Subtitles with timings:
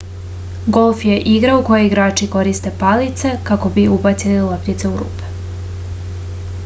[0.75, 5.31] golf je igra u kojoj igrači koriste palice kako bi ubacili loptice u rupe